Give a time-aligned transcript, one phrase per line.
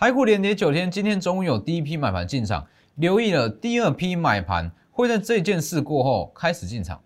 [0.00, 6.98] 台股连跌九天，今天中午有第一批买盘进场，留意了第二批买盘会在这件事过后开始进场。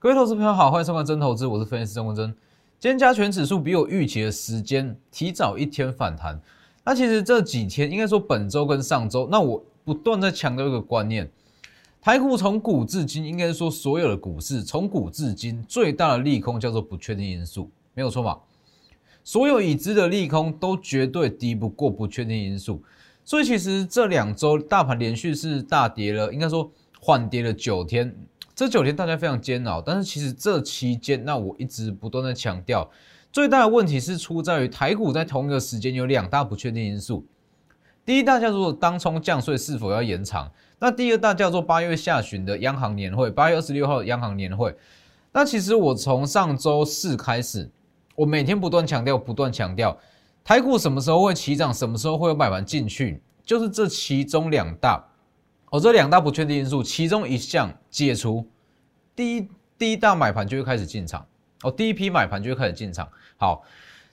[0.00, 2.34] 各位投资朋友好，欢迎收看真投资，我是分析师郑文珍。
[2.80, 6.40] 今天加权指数比我预期的时间提早一天反弹。
[6.82, 11.30] 那其实这几天应该说本周跟上周，那我不断在强调一个观念：
[12.00, 18.38] 台股从古至今，应该说所有的股市从古至今最大的利空叫做不确定因素，没有错吧？
[19.22, 22.82] 所有已知的利空都绝对敌不过不确定因素。
[23.26, 28.16] 所以其实这两周大盘连续是大跌了，应该说缓跌了九天。
[28.60, 32.90] 这九天大家非常煎熬，但是其实这期间，那我一直不断的强调，
[33.32, 37.24] 最大的问题是出在于台股在同一个时间有两大不确定因素。
[38.04, 44.76] 第一大叫做当冲降税是否要延长，那第二大叫做八月下旬的央行年会，八月二十六号的央行年会。
[45.32, 47.70] 那其实我从上周四开始，
[48.14, 49.98] 我每天不断强调，不断强调，
[50.44, 55.02] 台股什么时候会起涨，什么时候会有买盘进去，就是这其中两大。
[55.70, 58.44] 哦，这两大不确定因素，其中一项解除，
[59.14, 61.24] 第一第一大买盘就会开始进场。
[61.62, 63.08] 哦，第一批买盘就会开始进场。
[63.36, 63.62] 好，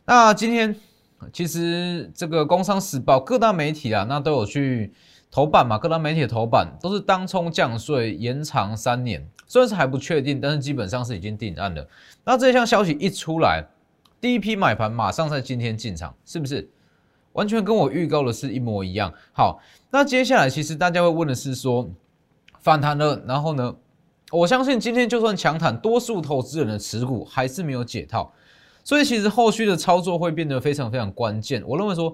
[0.05, 0.75] 那今天
[1.33, 4.93] 其实这个《工商时报》各大媒体啊，那都有去
[5.31, 11.87] 头版嘛，各大媒体的头版都是当冲降税延长三年，虽然是还不确定，但是基本上是已经定案了。
[12.23, 13.65] 那这项消息一出来，
[14.21, 16.69] 第一批买盘马上在今天进场，是不是？
[17.37, 19.13] 完全跟我预告的是一模一样。
[19.31, 19.59] 好，
[19.91, 21.87] 那接下来其实大家会问的是说，
[22.59, 23.75] 反弹了，然后呢？
[24.31, 28.33] 我相信今天就算强弹，多数投资人的持股还是没有解套，
[28.83, 31.63] 所以其实后续的操作会变得非常非常关键。
[31.65, 32.13] 我认为说，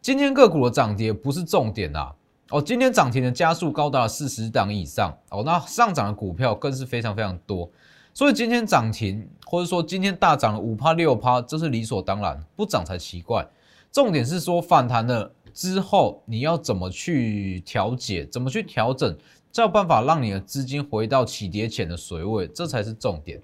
[0.00, 2.14] 今天个股的涨跌不是重点啊。
[2.48, 7.68] 哦，今天涨停的加速高达四十档以上哦，那上涨的股票更是非常非常多。
[8.14, 13.46] 所以今天涨停，或者说今天大涨了五趴六趴，这是理所当然，不涨才奇怪。
[13.92, 19.16] 重点是说反弹了之后，你要怎么去调节，怎么去调整，
[19.52, 23.42] 才有办法让你的资金回到起跌前的水位，这才是重点。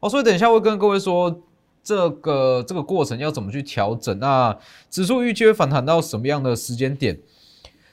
[0.00, 1.40] 哦，所以等一下会跟各位说
[1.82, 4.18] 这个这个过程要怎么去调整。
[4.18, 4.58] 那
[4.90, 7.20] 指数预期会反弹到什么样的时间点？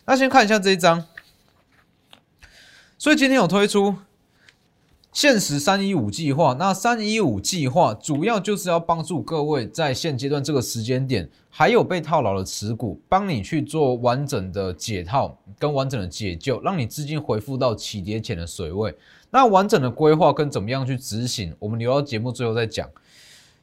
[0.06, 1.06] 那先看一下这一张。
[2.98, 3.96] 所以今天有推出。
[5.16, 18.94] 限时三一五计划，那三一五计划主要就是要帮助各位在现阶段这个时间点，还有被套牢的持股，帮你去做完整的解套跟完整的解救，让你资金回复到起跌前的水位。
[19.30, 22.90] 那完整的规划跟怎么样去执行，我们留到节目最后再讲。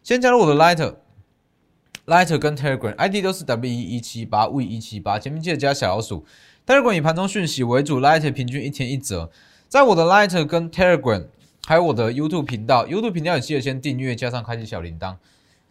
[0.03, 6.25] 先加入我的 Lighter，Lighter 跟 Telegram ID 都是 W 一一七八 V 一七八，前面记得加小老鼠。
[6.67, 9.31] Telegram 以盘中讯息为主，Lighter 平均一天一折。
[9.69, 11.27] 在我的 Lighter 跟 Telegram。
[11.65, 15.17] 还有我的 YouTube 频道，YouTube 频道也记得先订阅，加上开启小铃铛。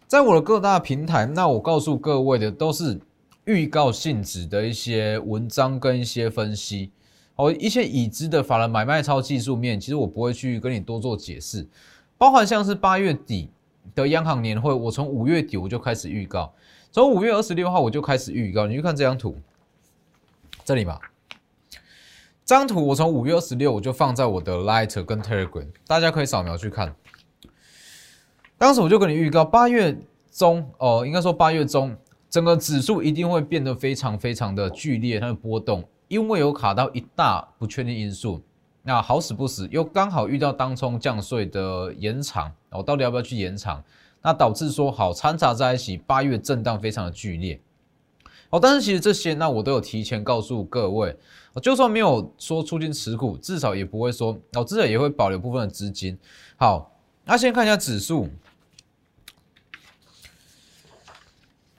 [0.06, 2.98] 在我的各大平台，那我告诉各位的都是
[3.44, 6.90] 预告性质的一些文章跟一些分析，
[7.36, 11.68] 哦，一些已知的法人买卖超技术面，其实我不会去跟你多做解释。
[12.16, 13.50] 包含像是八月底
[13.94, 16.54] 的央行年会，我从五月底我就开始预告，
[16.90, 18.66] 从五月二十六号我就开始预告。
[18.66, 19.36] 你去看这张图，
[20.64, 20.98] 这里吧。
[22.52, 26.94] 这张图我从五月二十六我就放在我的 Light 跟 Telegram，大家可以扫描去看。
[28.58, 29.98] 当时我就跟你预告，八月
[30.30, 31.96] 中哦，应该说八月中，
[32.28, 38.42] 整个指数一定会变得非常非常的剧烈，它的波动，因为有卡到一大不确定因素。
[38.82, 43.82] 那好死不死，又刚好遇到当冲降税的延长，我到底要不要去延长？
[44.20, 47.58] 那导致说好掺杂在一起，八月震荡非常的剧烈。
[48.52, 51.16] 哦，但是其实这些，那我都有提前告诉各位，
[51.62, 56.18] 就算没有说出金持股，至少也不会说，哦，至少也会保留部分的资金。
[56.56, 58.28] 好，那先看一下指数，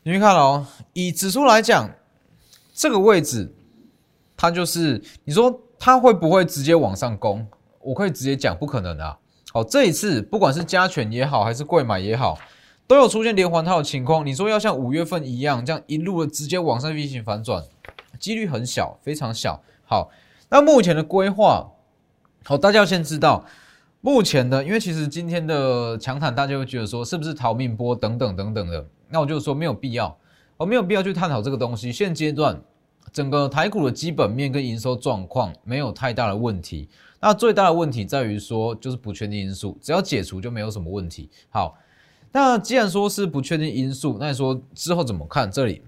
[0.02, 1.88] 你们看哦，以指数来讲，
[2.74, 3.54] 这个位置，
[4.36, 7.48] 它就是你说它会不会直接往上攻？
[7.82, 9.16] 我可以直接讲，不可能啊。
[9.52, 12.36] 好，这一次不管是加权也好，还是贵买也好。
[12.94, 17.64] 都有出现连环套的情况，你说要像五月份一样，这样一路的直接往上运行反转，
[18.20, 19.60] 几率很小，非常小。
[19.84, 20.12] 好，
[20.50, 21.72] 那目前的规划，
[22.44, 23.44] 好，大家要先知道，
[24.02, 30.16] 目前的，因为其实今天的强弹，大家会觉得说是不是逃命波等等等等的，那我就说没有必要，
[30.58, 31.92] 我没有必要去探讨这个东西。
[31.92, 32.62] 现阶段
[33.12, 36.88] 整个台股的基本面跟营收状况没有太大的问题，
[37.20, 41.32] 那最大的问题在于说就是不确定因素，只要解除就没有什么问题。
[41.50, 41.76] 好。
[42.36, 45.52] 那既然说是不确定因素，那你说之后怎么看？
[45.52, 45.84] 这里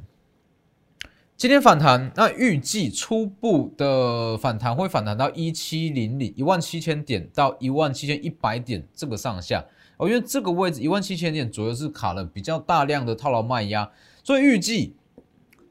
[1.36, 9.65] 今天反弹，那预计初步的反弹会反弹到一七零零一万七千点到一万七千一百点这个上下
[9.97, 13.91] 哦，因为这个位置一万七千点左右是卡了比较大量的套牢卖压，
[14.24, 14.95] 所以预计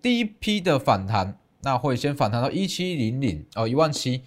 [0.03, 4.23] 第一批的反弹那会先反弹到一七零零哦一万七，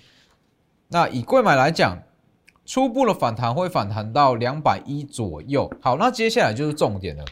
[0.88, 2.07] 那以贵买来讲。
[2.68, 5.72] 初步的反弹会反弹到两百一左右。
[5.82, 7.24] 好，那接下来就是重点了，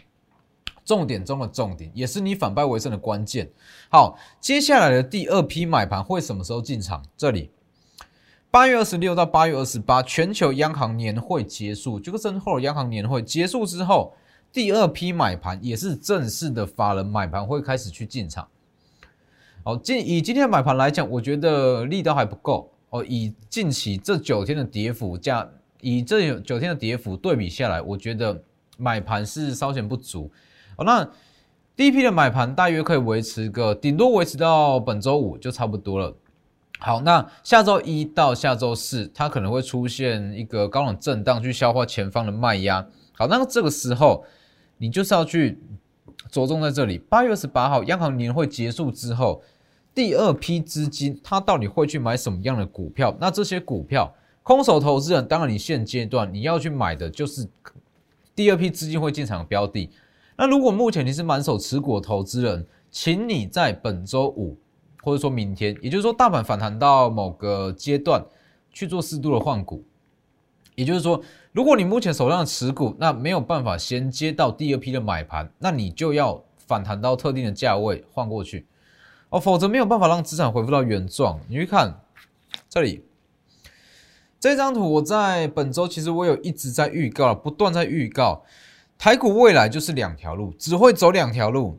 [0.86, 3.52] 重点中的重点，也是你反败为胜的关键。
[3.92, 7.04] 好，接下来的第二批买盘会什么时候进场？
[7.18, 7.52] 这里，
[8.50, 14.14] 八月二十六到八月二十八，全球央行年会结束，这个身后央行年会结束之后，
[14.54, 18.48] 第二批买盘也是正式的法人买盘会开始去进场。
[19.66, 22.72] 好，今以今天买盘来讲，我觉得力道还不够。
[22.96, 25.46] 哦，以近期这九天的跌幅价，
[25.82, 28.42] 以这九天的跌幅对比下来，我觉得
[28.78, 30.32] 买盘是稍显不足。
[30.78, 31.06] 哦，那
[31.76, 36.16] 第一批的买盘大约可以维持个，顶多维持到本周五就差不多了。
[36.80, 42.88] 好，那下周一到下周四，它可能会出现一个高冷震荡，去消化前方的卖压。
[43.12, 44.24] 好，那这个时候
[44.78, 45.60] 你就是要去
[46.32, 46.98] 着重在这里。
[46.98, 49.44] 八月二十八号央行年会结束之后。
[49.96, 53.16] 第二批资金，他到底会去买什么样的股票？
[53.18, 54.14] 那这些股票，
[54.44, 57.48] 空手投资人，当然你现阶段你要去买的就是
[58.36, 59.90] 第二批资金会进场的标的。
[60.36, 64.58] 那如果目前你是满手持股的投资人，请你在本周五
[65.02, 68.22] 或者说明天，也就是说大盘反弹到某个阶段
[68.74, 69.82] 去做适度的换股。
[70.76, 71.22] 也就是说，
[71.54, 78.66] 如果你目前手上持股那没有办法先接到第二批的买盘，那你就要反弹到特定的价位换过去。
[79.36, 81.38] 哦，否则没有办法让资产恢复到原状。
[81.50, 82.00] 你去看
[82.70, 83.04] 这里
[84.40, 88.46] 这张图，我在本周其实我有一直在预告，不断在预告，
[88.98, 91.78] 台股未来就是两条路，只会走两条路。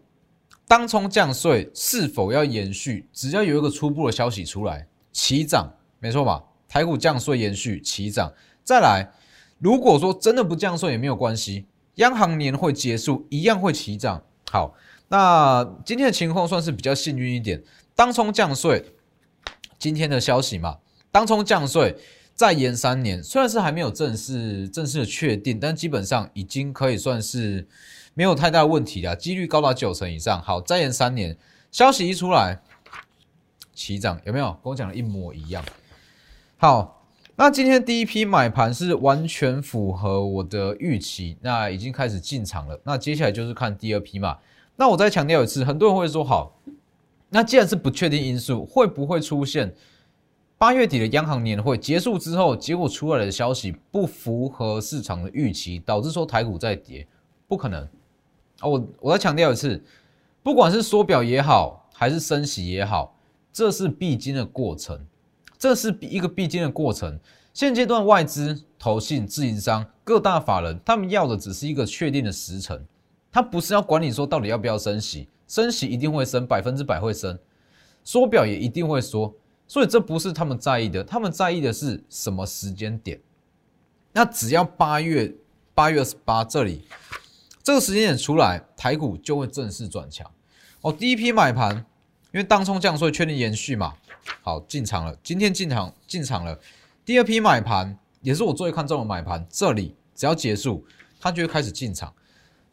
[0.69, 3.08] 当冲降税是否要延续？
[3.11, 6.44] 只要有一个初步的消息出来，起涨，没错吧？
[6.69, 8.31] 台股降税延续起涨，
[8.64, 9.11] 再来，
[9.58, 11.64] 如果说真的不降税也没有关系，
[11.94, 14.23] 央行年会结束一样会起涨。
[14.50, 14.75] 好。
[15.08, 17.62] 那今天的情况算是比较幸运一点，
[17.94, 18.85] 当冲降税，
[19.79, 20.79] 今天的消息嘛，
[21.12, 21.97] 当冲降税
[22.35, 27.69] 再延三年，虽然是还没有正式正式的确定，但基本上已经可以算是
[28.14, 30.43] 没有太大问题了，几率高达九成以上。
[30.43, 31.38] 好，再延三年，
[31.70, 32.61] 消息一出来，
[33.73, 34.47] 起涨有没有？
[34.62, 35.64] 跟我讲的一模一样。
[36.56, 37.06] 好，
[37.37, 42.81] 那今天第一批买盘是完全符合我的预期，那已经开始进场了。
[42.82, 44.38] 那接下来就是看第二批嘛。
[44.76, 46.61] 那我再强调一次，很多人会说好，
[47.31, 49.75] 那既然是不确定因素，会不会出现
[50.58, 57.06] 八月底的央行年会结束之后，结果出来的消息不符合市场的预期，导致说台股在跌？
[57.49, 57.82] 不可能
[58.61, 58.69] 啊！
[58.69, 59.82] 我我再强调一次，
[60.43, 63.17] 不管是缩表也好，还是升息也好，
[63.52, 65.06] 这是必经的过程，
[65.56, 67.19] 这是一个必经的过程。
[67.55, 72.84] 现阶段外资、投信、自营商、各大法人，他们要的只是一个确定的时程。
[73.37, 77.38] 他不是要管你说到底要不要升息，升息一定会升，百分之百会升，
[78.03, 79.35] 缩表也一定会缩，
[79.69, 83.21] 所以这不是他们在意的，他们在意的是什么时间点？
[84.15, 85.35] 那只要八月
[85.75, 86.88] 八月二十八这里
[87.62, 90.27] 这个时间点出来，台股就会正式转强。
[90.81, 91.77] 哦，第一批买盘，
[92.32, 93.93] 因为当冲降所以确定延续嘛，
[94.41, 96.58] 好进场了，今天进场进场了。
[97.05, 100.82] 第二批买盘也是我最看重的买盘，这里只要结束，
[101.20, 102.10] 它就会开始进场。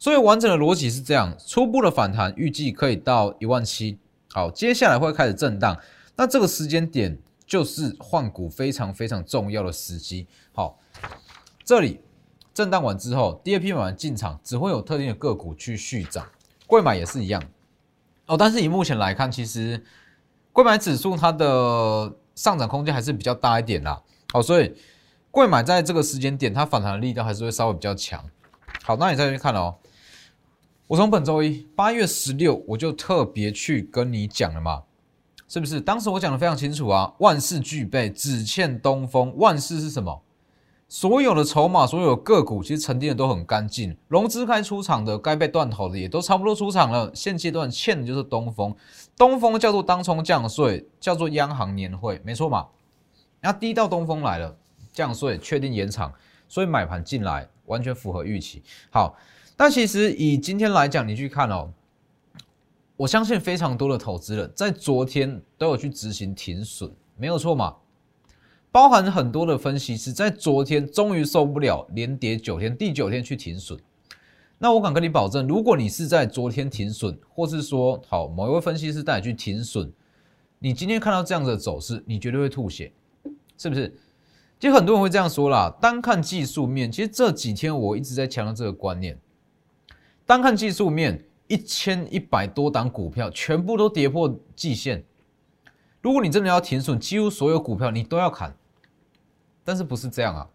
[0.04, 3.98] 所以完整的逻辑是这样：初步的反弹预计可以到一万七，
[4.34, 5.80] 好，接下来会开始震荡。
[6.14, 10.26] 那这个时间点就是换股非常非常重要的时机。
[10.52, 10.78] 好，
[11.64, 12.00] 这里
[12.52, 16.26] 震荡完之后，第二批买完进场，只会有特定的个股去续涨，
[16.66, 17.42] 贵买也是一样。
[18.26, 19.82] 哦，但是以目前来看，其实
[20.52, 24.02] 贵买指数它的上涨空间还是比较大一点啦。
[24.34, 24.70] 好，所以
[25.30, 28.22] 贵买在这个时间点它反弹的力道还是会稍微比较强。
[28.82, 29.76] 好，那你再去看哦。
[30.86, 34.82] 我从本周一八月十六，我就特别去跟你讲了嘛，
[35.48, 35.80] 是不是？
[35.80, 39.34] 当时我讲的非常清楚啊，万事俱备，只欠东风。
[39.38, 40.20] 万事是什么？
[40.86, 47.10] 所有的筹码，所有的个股，其实沉淀的都很干净，融资该出场的，该被断头的，也都差不多出场了。
[47.14, 48.76] 现阶段欠的就是东风，
[49.16, 52.66] 东风叫做当冲降税，叫做央行年会，没错嘛？
[53.40, 54.54] 那第一道东风来了，
[54.92, 56.12] 降税确定延长，
[56.46, 58.62] 所以买盘进来，完全符合预期。
[58.90, 59.16] 好。
[59.56, 61.72] 但其实以今天来讲，你去看哦，
[62.96, 67.76] 我相信非常多的投资人，在昨天都有去执行停损，没有错嘛？
[68.72, 73.78] 包含很多的分析师在昨天终于受不了连跌九天，第九天去停损。
[74.58, 79.92] 那我敢跟你保证，如果你是在昨天停损，或是说好某一位分析师带你去停损，
[80.58, 82.92] 你今天看到这样的走势，你绝对会吐血，
[83.56, 83.94] 是不是？
[84.58, 89.18] 其实很多人会这样说啦，单看技术面，其实这几天我一直在强调这个观念，
[90.26, 95.04] 单看技术面，一千一百多档股票全部都跌破季线，
[96.00, 98.56] 如果你真的要停损，几乎所有股票你都要砍，
[99.62, 100.48] 但是不是这样啊？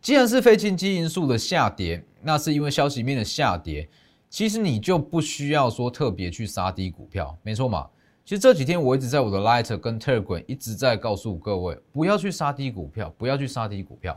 [0.00, 3.88] 既然是非经济因素的下跌，那是因为消息面的下跌，
[4.30, 7.88] 其实你就不需要说特别去杀低股票，没错嘛？
[8.24, 14.16] 其实这几天我一直在我的 Light 跟 Telegram 一直在告诉各位，不要去杀低股票，不要去杀低股票。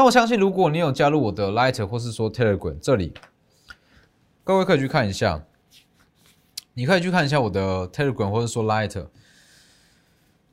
[0.00, 3.12] 那我相信，如果你有加入我的 Light 或是说 Telegram 这里，
[4.42, 5.44] 各位可以去看一下，
[6.72, 9.08] 你可以去看一下我的 Telegram 或者说 Light。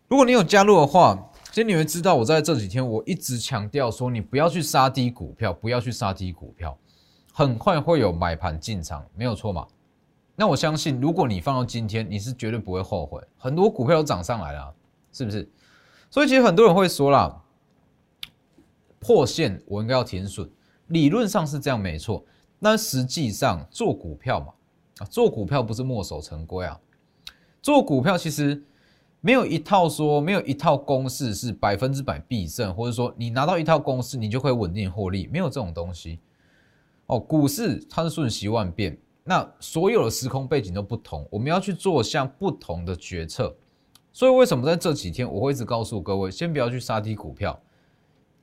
[0.10, 6.78] 如果你有加入的话，其实你会知道，我在这几天我一直强调说，你不要去杀低股票，不要去杀低股票，
[7.32, 9.66] 很快会有买盘进场，没有错嘛？
[10.36, 13.24] 那我相信，如果你放到今天，你是绝对不会后悔。
[13.38, 14.74] 很多股票都涨上来了，
[15.14, 15.50] 是不是？
[16.12, 17.44] 所以其实很多人会说啦，
[19.08, 20.50] 破线我应该要停损，
[20.88, 22.26] 理论上是这样没错。
[22.62, 24.48] 但实际上做股票嘛，
[24.98, 26.78] 啊，做股票不是墨守成规啊。
[27.62, 28.62] 做股票其实
[29.22, 36.20] 没有一套说，没有一套公式是百分之百必胜，或者说你拿到一套公式，你就可以稳定获利，没有这种东西。
[37.06, 38.98] 哦，股市它是瞬息万变。
[39.24, 43.56] 那所有的时空背景都不同，我们要去做像不同的决策。
[44.12, 47.58] 所以为什么在这几天我会一直告诉各位，先不要去杀低股票，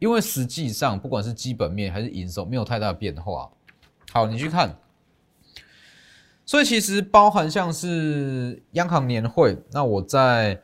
[0.05, 3.51] 因为实际上不管是基本面还是营收，没有太大的变化。
[4.13, 4.77] 好，你去看。
[6.45, 10.61] 所以其实包含像是央行年会，那我在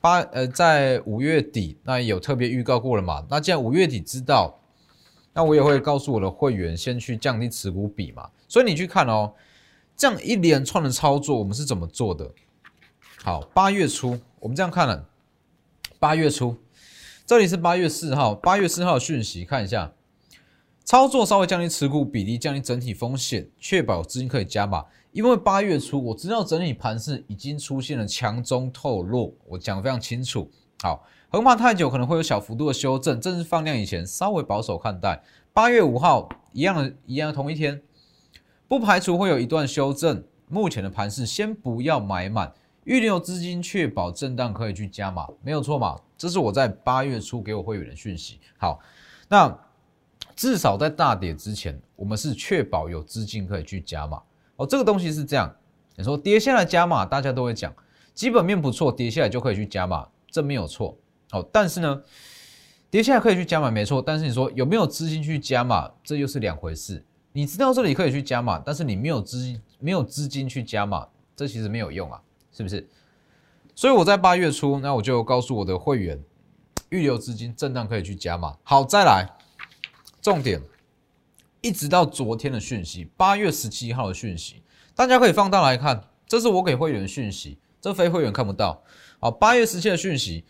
[0.00, 3.22] 八呃在五月底那有特别预告过了嘛？
[3.28, 4.58] 那既然五月底知道，
[5.34, 8.30] 那我也会告诉我的会员先去降低持股比嘛。
[8.48, 9.34] 所以你去看哦。
[9.94, 12.32] 这样一连串的操作，我们是怎么做的？
[13.22, 15.06] 好，八月初我们这样看了，
[15.98, 16.56] 八月初，
[17.30, 19.92] 这里是八月四号，八月四号的讯息，看一下，
[20.82, 24.84] 操作稍微降低持股比例，降低整体风险，确保资金可以加码。
[25.12, 30.50] 因为八月初我知道整体盘势已经出现了强中透弱，我讲的非常清楚。
[30.82, 35.22] 好，横盘太久可能会有小幅度的修正，正式放量以前稍微保守看待。
[35.52, 37.80] 八月五号一样的，一样的同一天。
[38.66, 42.52] 不排除会有一段修正，目前的盘势先不要买满，
[42.84, 45.98] 预留资金确保震荡可以去加码，没有错嘛？
[46.16, 48.40] 这是我在八月初给我会员的讯息。
[48.58, 48.80] 好，
[49.28, 49.58] 那
[50.34, 54.22] 至少在大跌之前，我们是确保有资金可以去加码。
[54.56, 55.54] 哦，这个东西是这样，
[55.96, 57.74] 你说跌下来加码，大家都会讲
[58.14, 60.96] 基本面不错，跌下来就可以去加码，这没有错。
[61.30, 62.02] 好，但是呢，
[62.90, 67.04] 跌下来可以去加码没错，但是你说有没有资金去加码，这又是两回事。
[67.32, 71.06] 你知道这里可以去加码，但是你没有资金，没有资金去加码，
[71.36, 72.20] 这其实没有用啊，
[72.52, 72.88] 是不是？
[73.74, 76.22] 所以我在八月初，那我就告诉我的会员，
[76.90, 78.56] 预留资金，震荡可以去加码。
[78.62, 79.26] 好，再来，
[80.20, 80.60] 重点，
[81.60, 84.62] 一直到昨天的讯息，八月十七号的讯息，
[84.94, 88.82] 大家可以放大来看，这是我给会员的讯息，这非会员看不到。
[89.18, 90.44] 好，八月十七的讯息，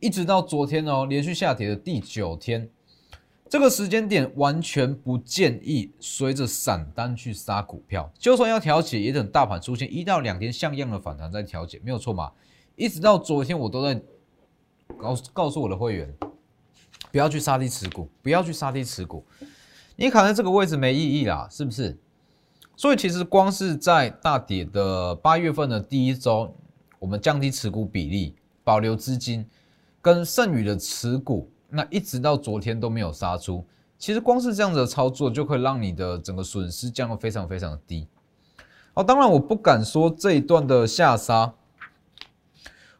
[0.00, 2.68] 一直到昨天哦，连续下跌的第九天。
[3.48, 12.32] 这个时间点完全不建议随着散单去杀股票，就算要调节，也等大盘出现一到两天像样的反弹再调节，没有错嘛？
[12.74, 14.00] 一直到昨天，我都在
[14.98, 16.12] 告告诉我的会员，
[17.12, 19.24] 不要去杀低持股，不要去杀低持股，
[19.94, 21.96] 你卡在这个位置没意义啦，是不是？
[22.74, 26.52] 所以其实光是在大跌的八月份的第一周，
[26.98, 28.34] 我们降低持股比例，
[28.64, 29.46] 保留资金，
[30.02, 31.48] 跟剩余的持股。
[31.68, 33.64] 那一直到昨天都没有杀出，
[33.98, 38.06] 其实光是这样子的操作就可以让你的整个损失降得非常非常的低。
[38.94, 41.52] 哦，当然我不敢说这一段的下杀，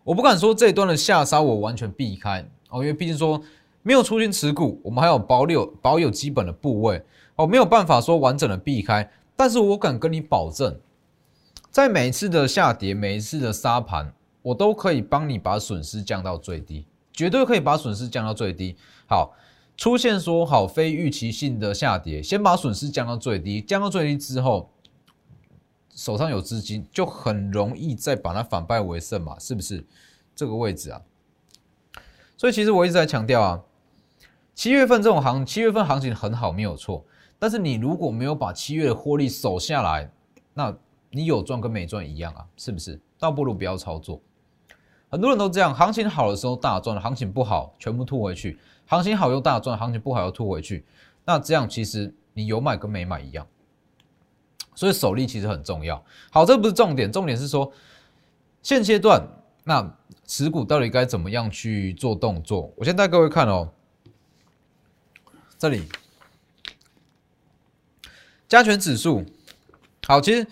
[0.04, 3.40] 我不敢说这一段的下杀我完全避开哦，因为毕竟说
[3.82, 7.02] 没有出现持股，我们还有保留保有基本的部位
[7.36, 9.10] 哦，没有办法说完整的避开。
[9.36, 10.78] 但是我敢跟你保证，
[11.70, 16.86] 在每一次的下跌，每一次的杀盘，我都可以帮你把损失降到最低。
[17.16, 18.76] 绝对可以把损失降到最低。
[19.08, 19.34] 好，
[19.76, 24.70] 出现说好非预期性的下跌，先把损失降到最低，降到最低之后，
[25.94, 29.84] 手上有资金，就很容易再把它反败为胜嘛，是不是？
[30.34, 31.00] 这个位置啊，
[32.36, 33.62] 所以其实我一直在强调啊，
[34.54, 37.02] 七月份这种行，七月份行情很好，没有错。
[37.38, 40.10] 但是你如果没有把七月的获利守下来，
[40.52, 40.76] 那
[41.10, 43.00] 你有赚跟没赚一样啊，是不是？
[43.18, 44.20] 倒不如不要操作。
[45.16, 48.54] 很多人都这样，行情好的时候大赚，行情不好全部吐回去；
[48.84, 50.84] 行情好又大赚，行情不好又吐回去。
[51.24, 53.46] 那这样其实你有买跟没买一样。
[54.74, 56.04] 所以手力其实很重要。
[56.30, 57.72] 好，这不是重点，重点是说
[58.62, 59.26] 现阶段
[59.64, 59.90] 那
[60.26, 62.70] 持股到底该怎么样去做动作？
[62.76, 63.70] 我先带各位看哦，
[65.56, 65.88] 这里
[68.46, 69.24] 加权指数。
[70.06, 70.46] 好，其实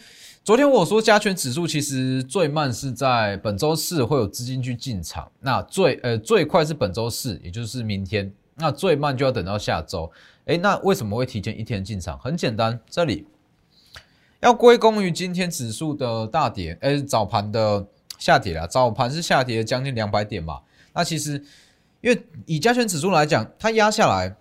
[0.44, 10.12] 昨天我说加权指数其实最慢是在本周四会有资金去进场，那最呃最快是本周四，也就是明天，那最慢就要等到下周。
[10.44, 12.18] 哎，那为什么会提前一天进场？
[12.18, 13.26] 很简单，这里。
[14.40, 17.86] 要归功于今天指数的大跌，哎，早盘的
[18.18, 20.60] 下跌了，早盘是下跌将近两百点嘛。
[20.92, 21.42] 那其实，
[22.02, 24.36] 因为以加权指数来讲，它压下来，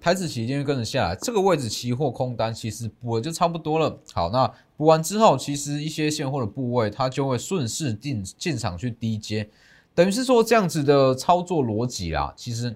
[0.00, 4.00] 台子期间跟着下来，这个位置期货空单其实补了就差不多了。
[4.14, 9.50] 好，那补完之后，其实一些现货的部位它就会顺势进进场去低接，
[9.94, 12.74] 等于是说这样子的操作逻辑啦，其实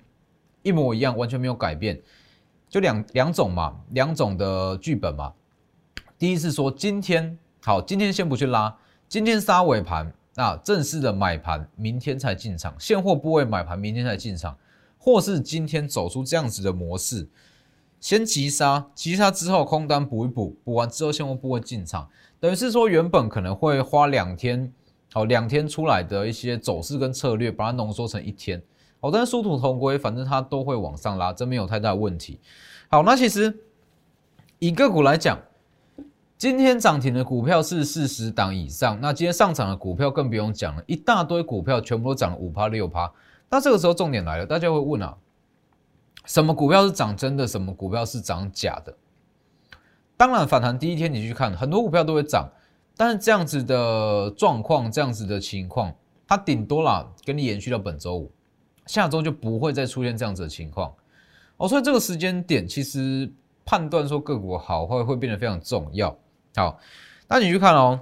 [0.62, 1.98] 一模一样，完全没有改变，
[2.68, 5.32] 就两两种嘛，两种的剧本嘛。
[6.18, 8.76] 第一是说，今天好，今天先不去拉，
[9.08, 14.54] 今天杀尾盘，那正式的买盘，明天才进场，现货部位买盘，明天才进场，
[15.04, 17.28] 或是今天走出这样子的模式，
[18.00, 22.08] 先急杀，急杀之后空单补一补，补完之后现货部位进场，
[22.40, 24.72] 等于是说原本可能会花两天，
[25.12, 28.62] 好两天出来的一些走势跟策略，把它浓缩成一天，
[28.98, 32.40] 好，但是殊途同归，反正它都会往上拉，这没有太大问题。
[32.88, 33.54] 好，那其实
[34.58, 35.38] 以个股来讲。
[36.36, 43.10] 今天涨停的股票是四十档以上，那今天上涨的股票更不用讲了，一大堆股票全部都涨了五趴六趴。
[43.54, 45.16] 那这个时候重点来了，大家会问啊，
[46.24, 48.92] 什么股票是涨真的，什么股票是涨假的？
[50.16, 52.50] 当然，反弹第一天你去看，很多股票都会涨，
[52.96, 55.94] 但是这样子的状况，这样子的情况，
[56.26, 58.32] 它顶多啦跟你延续到本周五，
[58.86, 60.92] 下周就不会再出现这样子的情况。
[61.56, 63.32] 哦，所以这个时间点其实
[63.64, 66.18] 判断说个股好坏会变得非常重要。
[66.56, 66.76] 好，
[67.28, 68.00] 那你去看哦，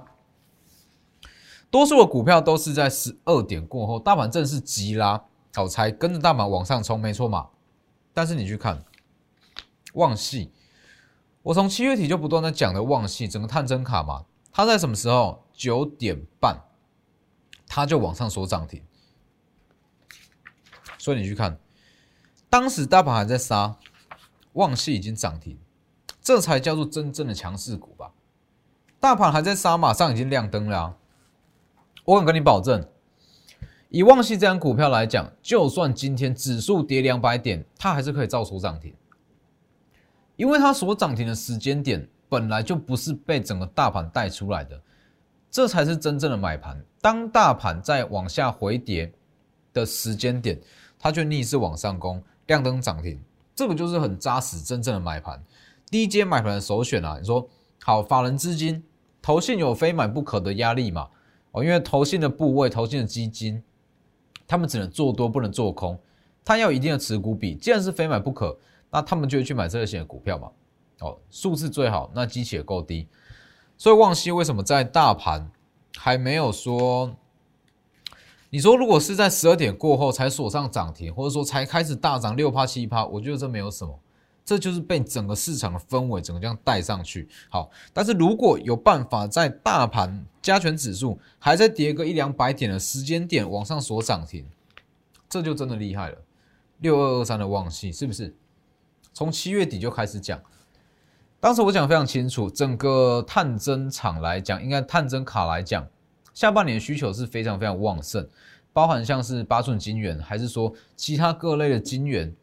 [1.69, 5.23] 多数的股票都是在十二点过后，大盘正式急拉，
[5.53, 7.49] 好才跟着大盘往上冲，没错嘛。
[8.13, 8.83] 但是你去看
[9.93, 10.51] 旺系，
[11.43, 15.43] 我从七月底就不断的讲的旺系，整个探针卡嘛，它在什么时候？
[15.53, 16.63] 九点半，
[17.67, 18.83] 它就往上说涨停。
[20.97, 21.59] 所以你去看，
[22.49, 23.77] 当时大盘还在杀，
[24.53, 25.59] 旺系已经涨停，
[26.23, 28.13] 这才叫做真正的强势股吧。
[28.99, 30.97] 大盘还在杀，马上已经亮灯了。
[32.05, 32.89] 我敢跟你保证，
[33.93, 38.91] 以旺系这张股票来讲，就算今天指数跌两百点，它还是可以照出涨停，
[40.35, 44.81] 因为它所涨停的时间点本来就不是被整个大盘带出来的，
[45.51, 46.83] 这才是真正的买盘。
[47.01, 49.13] 当大盘在往下回跌
[49.71, 50.59] 的时间点，
[50.97, 53.21] 它就逆势往上攻，亮灯涨停，
[53.53, 55.39] 这个就是很扎实真正的买盘。
[55.91, 57.47] 低阶买盘的首选啊，你说
[57.83, 58.83] 好，法人资金。
[59.21, 61.07] 投信有非买不可的压力嘛？
[61.51, 63.63] 哦，因为投信的部位、投信的基金，
[64.47, 65.99] 他们只能做多，不能做空，
[66.43, 67.55] 他要一定的持股比。
[67.55, 68.57] 既然是非买不可，
[68.89, 70.51] 那他们就会去买这类型的股票嘛。
[70.99, 73.07] 哦，数字最好，那基期也够低。
[73.77, 75.49] 所以旺西为什么在大盘
[75.97, 77.13] 还没有说？
[78.49, 83.99] 你说如果是在十二点过后才锁上涨停，或者说才开始大涨六趴七趴，我觉得这没有什么。
[84.45, 94.45] 这就是被整个市场的氛围整个这样带上去，好，但是如果有办法在大盘加权指数还在跌个一两百点的时间点往上锁涨停，
[95.29, 96.17] 这就真的厉害了。
[96.79, 98.35] 六二二三的旺系是不是？
[99.13, 100.41] 从七月底就开始讲，
[101.39, 105.87] 当时我讲非常清楚，整个探针厂来讲，应该探针卡来讲，
[106.33, 108.27] 下半年需求是非常非常旺盛，
[108.73, 112.35] 包含像是八寸金元，还是说其他各类的金元。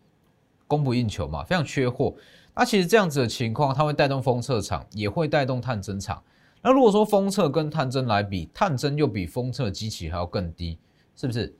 [0.70, 2.14] 供不应求嘛，非常缺货。
[2.54, 6.22] 那其实这样子的情况，它会带动封测厂，也会带动探针厂。
[6.62, 10.78] 那如果说封测跟探针来比，探针又比封测机器还要更低，
[11.16, 11.52] 是不是？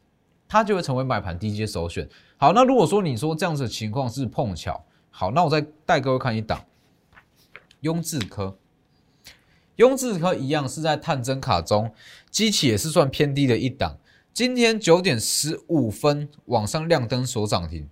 [0.47, 2.09] 它就会成为买盘低阶首选。
[2.37, 6.65] 好，那如果说你说这样子的情况是碰巧，好，那我再带各位看一档，
[7.81, 8.57] 雍智科。
[9.77, 11.93] 雍智科一样是在探针卡中，
[12.31, 13.99] 机器也是算偏低的一档。
[14.33, 17.89] 今天九点十五分往上亮灯所涨停。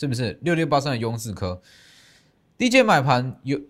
[0.00, 1.60] 是不是六六八三的雍智科
[2.56, 3.60] 低阶买盘有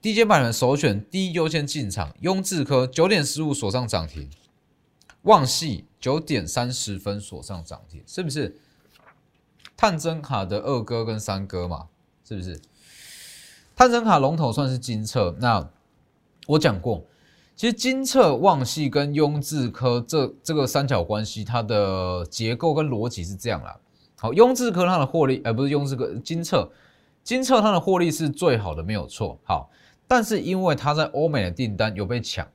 [0.00, 4.30] 低阶买盘首选第一优先进场，雍智科九点十五锁上涨停，
[5.22, 8.60] 旺系九点三十分锁上涨停，是不是？
[9.76, 11.88] 探针卡的二哥跟三哥嘛，
[12.24, 12.60] 是不是？
[13.74, 15.68] 探针卡龙头算是金策，那
[16.46, 17.04] 我讲过，
[17.56, 23.80] 其实金策、旺系跟雍智科这这个三角关系，它的结构跟逻辑是这样啦。
[24.22, 26.70] 好，雍智科它的获利，而不是雍智科金策，
[27.24, 29.36] 金策它的获利是最好的，没有错。
[29.42, 29.68] 好，
[30.06, 32.46] 但是因为它在欧美的订单有被抢，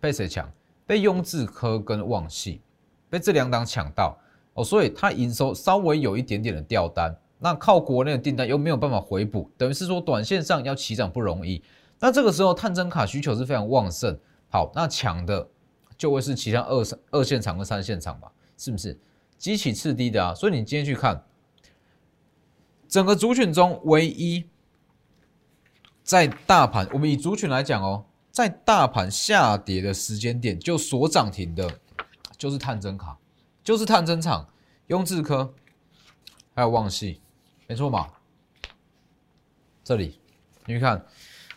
[0.00, 0.50] 被谁抢？
[0.86, 2.62] 被雍智科跟旺系，
[3.10, 4.16] 被这两档抢到
[4.54, 7.14] 哦，所以它营收稍微有一点点的掉单。
[7.38, 11.62] 那靠国内的订单又没有办法回补，等于是说短线上要起涨不容易。
[12.00, 15.46] 那这个时候探针卡需求是非常旺盛，好，那抢的
[15.98, 18.98] 就会是其他二三二线厂跟三线厂吧，是不是？
[19.44, 21.22] 激起次低的啊，所以你今天去看。
[22.88, 24.48] 整个族群中，唯一
[26.02, 31.78] 在大盘，我们以族群来讲哦，在大盘下跌的时间点就所涨停的，
[32.38, 33.18] 就是探针卡，
[33.62, 34.48] 就是探针厂、
[34.86, 35.52] 雍智科，
[36.54, 37.20] 还有旺系，
[37.66, 38.12] 没错嘛？
[39.84, 40.18] 这里
[40.64, 41.04] 你看，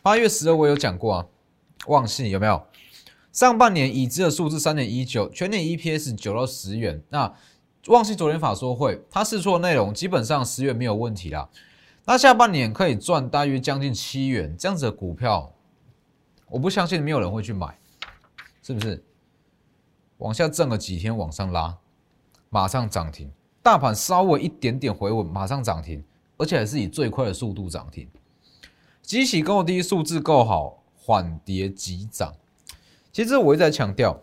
[0.02, 1.26] 八月十二我有讲过啊，
[1.86, 2.68] 旺系有没有？
[3.32, 7.34] 上半年已知的数字三点一九，全年 EPS 九到十元，那。
[7.88, 11.50] 忘记昨天法说会，他试错内容基本上十元没有问题啦。
[12.06, 15.54] 那下半年可以赚大约将近七元，这样子的股票，
[16.50, 17.78] 我不相信没有人会去买，
[18.62, 19.02] 是不是？
[20.18, 21.78] 往下挣了几天，往上拉，
[22.50, 23.32] 马上涨停。
[23.62, 26.04] 大盘稍微一点点回稳，马上涨停，
[26.38, 28.10] 而且还是以最快的速度涨停。
[29.02, 32.34] 机器够低，数字够好，缓跌急涨。
[33.14, 34.20] 其实我一直在强调，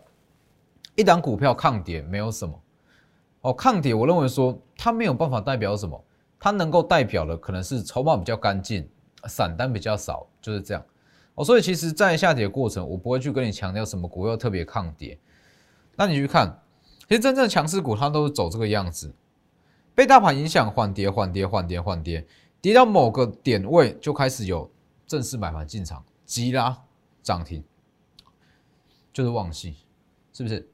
[0.95, 2.59] 一档股票抗跌没有什么。
[3.45, 6.03] 哦，抗跌，我认为说它没有办法代表什么，
[6.39, 8.89] 它能够代表的可能是筹码比较干净，
[9.27, 10.83] 散单比较少，就是这样。
[11.35, 15.19] 哦，所以其实，在下跌的过程，我不会去跟你强调什么股票特别抗跌。
[15.95, 16.59] 那你去看，
[17.07, 19.13] 其实真正强势股它都是走这个样子，
[19.93, 22.25] 被大盘影响缓跌、缓跌、缓跌、缓跌，
[22.61, 24.67] 跌到某个点位就开始有
[25.05, 26.75] 正式买盘进场，急拉
[27.21, 27.63] 涨停，
[29.13, 29.75] 就是旺系，
[30.33, 30.67] 是不是？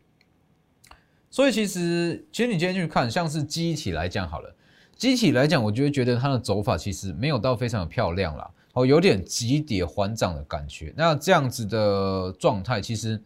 [1.34, 4.54] 所以其实，其实你今天去看，像是机体来讲好了，
[4.98, 10.94] 机体来讲，我就会觉得它的走法其实没有到非常的漂亮啦，哦，有点急跌缓涨的感觉。
[10.98, 13.24] 那这样子的状态，其实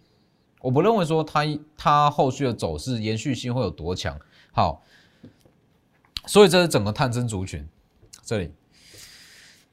[0.61, 1.41] 我不认为说它
[1.75, 4.19] 它后续的走势延续性会有多强。
[4.51, 4.83] 好，
[6.27, 7.67] 所以这是整个探针族群
[8.23, 8.51] 这里。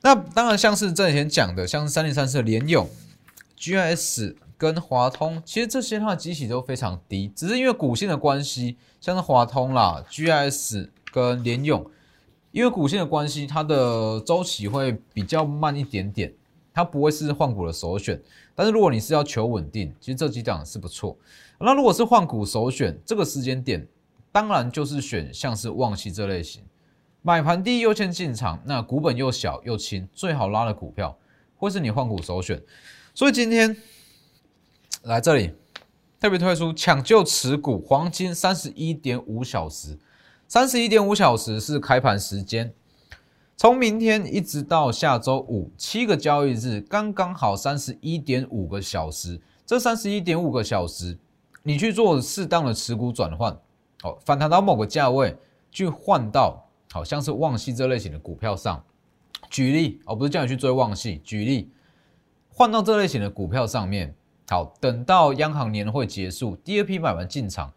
[0.00, 2.88] 那当然，像是这几天讲的，像是三零三四的联用
[3.58, 4.36] GIS。
[4.62, 11.84] 跟华通，其实这些它的机器都非常低，只是因为股性的关系，像是华通啦、GIS 跟联用，
[12.52, 16.32] 因为股性的关系，它的周期会比较慢一点点，
[16.72, 18.22] 它不会是换股的首选。
[18.54, 21.18] 但是如果你是要求稳定，其实这几档是不错。
[21.58, 23.84] 那如果是换股首选，这个时间点，
[24.30, 26.62] 当然就是选像是旺系这类型，
[27.22, 31.18] 买盘第一优先进场，那股本又小又轻，最好拉的股票，
[31.56, 32.62] 会是你换股首选。
[33.12, 33.76] 所以今天。
[35.02, 35.52] 来这里，
[36.20, 39.98] 特别推出抢救持股黄金三十一点五小时，
[40.46, 42.72] 三十一点五小时是开盘时间，
[43.56, 49.40] 从明天一直到下周五七个交易日，刚刚好三十一点五个小时。
[49.66, 51.18] 这三十一点五个小时，
[51.64, 53.52] 你去做适当的持股转换，
[54.04, 55.36] 哦，反弹到某个价位
[55.72, 58.84] 去换到好像是旺系这类型的股票上。
[59.50, 61.70] 举例，哦，不是叫你去追旺系，举例
[62.48, 64.14] 换到这类型的股票上面。
[64.48, 67.72] 好，等到央行年会结束，第二批买完进场，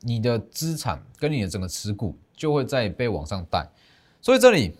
[0.00, 3.70] 你的资产跟你的整个持股就会再被往上带。
[4.22, 4.76] 所以这里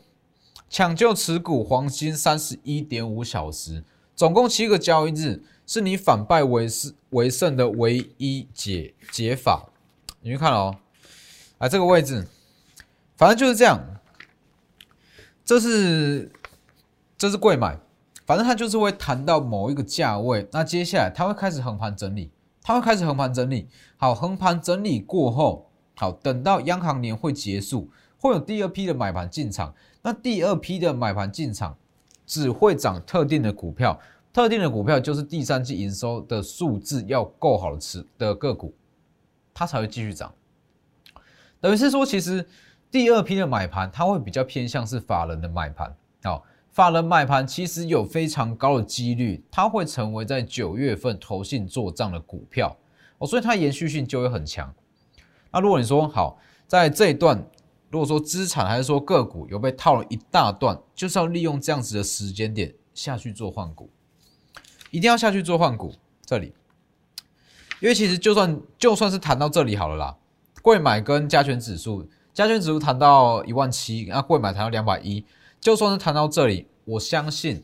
[0.70, 3.84] 抢救持股黄金三十一点五小时，
[4.14, 9.68] 总共七个交易日，是你反败为胜为胜的唯一解解法。
[10.20, 10.76] 你去看哦，
[11.58, 12.26] 啊这个位置，
[13.16, 14.00] 反正就是这样，
[15.44, 16.32] 这是
[17.18, 17.78] 这是贵买。
[18.26, 23.68] 反正它就是会弹到某一个价位，那接下来它会开始横盘整理，它会开始横盘整理。
[23.96, 29.72] 好，横盘整理过后，好，等到央行年会结束，会有第二批的买盘进场。
[30.02, 31.78] 那第二批的买盘进场，
[32.26, 33.96] 只会涨特定的股票，
[34.32, 38.74] 特定的股票就是第三季营收的数字要够好的持的个股，
[39.54, 40.34] 它才会继续涨。
[41.60, 42.44] 等于是说，其实
[42.90, 46.42] 第二批的买盘，它会比较偏向是法人的买盘，好。
[46.76, 52.76] 法人买盘其实有非常高的几率，它会成为在九月份投信做账的股票
[53.16, 54.74] 哦，所以它延续性就会很强。
[55.50, 57.42] 那如果你说好，在这一段，
[57.88, 63.88] 如果说资产还是说个股有被套了一大段，就是要利用这样子的时间点下去做换股，
[64.90, 65.94] 一定要下去做换股。
[66.26, 66.52] 这里，
[67.80, 70.14] 因为其实就算就算是谈到这里好了啦，
[70.60, 75.24] 贵买跟加权指数，加权指数谈到一万七，那贵买谈到两百一。
[75.66, 77.60] 就算是谈到这里，我相信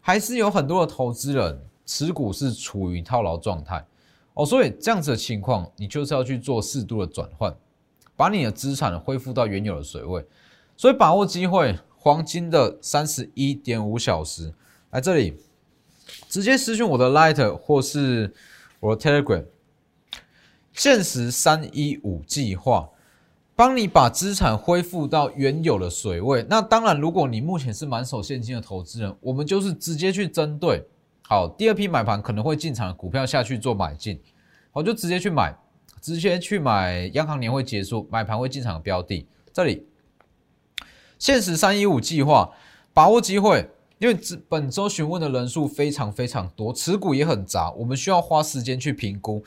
[0.00, 3.84] 还是有很多的投资人持股是处于套牢状态
[4.32, 7.54] 哦，所以这样子的情况，你就是要去做适度的转换，
[8.16, 10.24] 把你的资产恢复到原有的水位。
[10.74, 14.54] 所以把握机会黄金的三十一点五小时，
[14.88, 15.36] 来这里
[16.30, 18.32] 直接私讯我的 Light 或是
[18.80, 19.44] 我的 Telegram，
[20.72, 22.88] 限时三一五计划。
[23.60, 26.42] 帮你把资产恢复到原有的水位。
[26.48, 30.82] 那当然，如果你目前是满手现金的投资人，我们就是直接去针对
[31.28, 34.18] 好第二批买盘可能会进场的股票下去做买进，
[34.70, 35.54] 好就直接去买，
[36.00, 39.26] 直接去买央行年会结束买盘会进场的标的。
[39.52, 39.86] 这里
[41.18, 42.50] 限时三一五计划，
[42.94, 43.68] 把握机会，
[43.98, 44.18] 因为
[44.48, 49.44] 本周询问的人数非常非常多，持股也很杂，我们需要花时间去评估。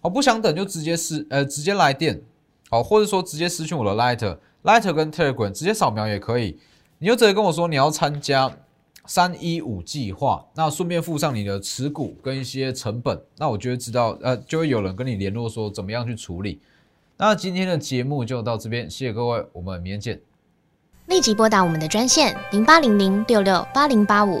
[0.00, 2.22] 好，不想等就直接是呃直接来电。
[2.70, 6.58] 好，或者说直接私讯我的 Lighter，Lighter 跟 Telegram 直接扫描也可以。
[6.98, 8.50] 你就直接跟我说你要参加
[9.06, 16.60] 三一五计划，那顺便附上你的持股跟一些成本，那我就会知道，呃，就会有人跟你联络说怎么样去处理。
[17.16, 20.20] 那今天的节目就到这边，谢谢各位，我们明天见。
[21.06, 24.40] 立即拨打我们的专线零八零零六六八零八五。